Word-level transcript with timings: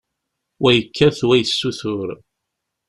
Wa 0.61 0.69
yettak, 0.73 1.17
wa 1.27 1.35
yessutur. 1.37 2.09